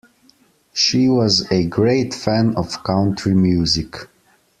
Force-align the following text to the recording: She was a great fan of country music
She 0.73 1.09
was 1.09 1.41
a 1.51 1.65
great 1.67 2.15
fan 2.15 2.55
of 2.55 2.83
country 2.83 3.35
music 3.35 4.07